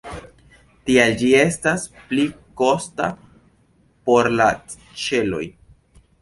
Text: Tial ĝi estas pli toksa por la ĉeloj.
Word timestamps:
Tial 0.89 1.11
ĝi 1.19 1.27
estas 1.41 1.83
pli 2.13 2.23
toksa 2.61 3.11
por 4.09 4.31
la 4.41 4.49
ĉeloj. 5.05 5.45